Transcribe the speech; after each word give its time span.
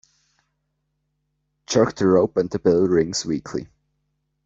Jerk 1.67 1.93
the 1.95 2.07
rope 2.07 2.35
and 2.35 2.49
the 2.49 2.57
bell 2.57 2.87
rings 2.87 3.23
weakly. 3.23 3.67